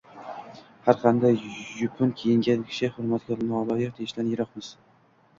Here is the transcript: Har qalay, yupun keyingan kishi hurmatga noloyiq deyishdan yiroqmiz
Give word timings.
Har 0.85 0.95
qalay, 1.01 1.35
yupun 1.81 2.13
keyingan 2.21 2.63
kishi 2.71 2.89
hurmatga 2.95 3.37
noloyiq 3.43 3.93
deyishdan 3.99 4.31
yiroqmiz 4.33 4.71